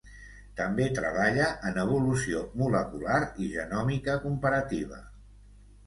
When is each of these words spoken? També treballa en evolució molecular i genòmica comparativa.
També 0.61 0.87
treballa 0.99 1.51
en 1.71 1.77
evolució 1.83 2.41
molecular 2.65 3.21
i 3.49 3.53
genòmica 3.55 4.21
comparativa. 4.29 5.03